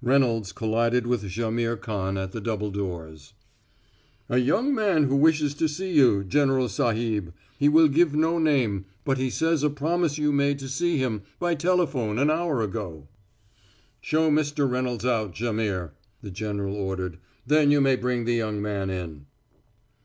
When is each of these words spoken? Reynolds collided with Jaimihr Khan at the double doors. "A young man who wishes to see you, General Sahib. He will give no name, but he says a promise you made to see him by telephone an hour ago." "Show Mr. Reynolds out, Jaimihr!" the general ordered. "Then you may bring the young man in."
Reynolds 0.00 0.52
collided 0.52 1.08
with 1.08 1.28
Jaimihr 1.28 1.74
Khan 1.76 2.16
at 2.16 2.30
the 2.30 2.40
double 2.40 2.70
doors. 2.70 3.32
"A 4.28 4.38
young 4.38 4.72
man 4.72 5.08
who 5.08 5.16
wishes 5.16 5.54
to 5.54 5.66
see 5.68 5.90
you, 5.92 6.22
General 6.22 6.68
Sahib. 6.68 7.32
He 7.58 7.68
will 7.68 7.88
give 7.88 8.14
no 8.14 8.38
name, 8.38 8.84
but 9.04 9.18
he 9.18 9.28
says 9.28 9.64
a 9.64 9.68
promise 9.68 10.18
you 10.18 10.30
made 10.30 10.60
to 10.60 10.68
see 10.68 10.98
him 10.98 11.22
by 11.40 11.56
telephone 11.56 12.16
an 12.20 12.30
hour 12.30 12.62
ago." 12.62 13.08
"Show 14.00 14.30
Mr. 14.30 14.70
Reynolds 14.70 15.04
out, 15.04 15.34
Jaimihr!" 15.34 15.90
the 16.22 16.30
general 16.30 16.76
ordered. 16.76 17.18
"Then 17.44 17.72
you 17.72 17.80
may 17.80 17.96
bring 17.96 18.24
the 18.24 18.34
young 18.34 18.62
man 18.62 18.88
in." 18.88 19.26